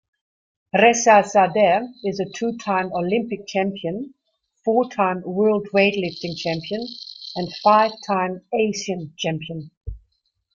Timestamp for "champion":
3.45-4.15, 6.35-6.87, 9.15-9.69